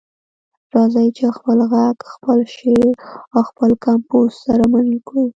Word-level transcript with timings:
راځئ 0.73 1.07
چې 1.17 1.25
خپل 1.37 1.59
غږ، 1.71 1.97
خپل 2.13 2.39
شعر 2.55 2.87
او 3.33 3.41
خپل 3.49 3.71
کمپوز 3.85 4.29
سره 4.45 4.63
مل 4.73 4.87
کړو. 5.07 5.23